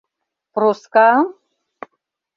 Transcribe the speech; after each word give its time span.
Проскам?! 0.53 1.29